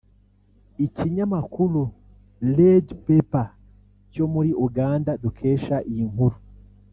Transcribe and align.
Ikinyamakuru 0.85 1.81
Redpepper 2.57 3.47
cyo 4.13 4.25
muri 4.33 4.51
Uganda 4.67 5.11
dukesha 5.23 5.77
iyi 5.91 6.05
nkuru 6.13 6.37